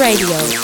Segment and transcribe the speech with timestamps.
[0.00, 0.59] Radio.